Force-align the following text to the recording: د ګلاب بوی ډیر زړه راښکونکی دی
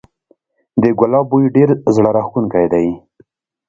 د 0.81 0.83
ګلاب 0.99 1.25
بوی 1.29 1.45
ډیر 1.55 1.69
زړه 1.95 2.09
راښکونکی 2.15 2.65
دی 2.73 2.87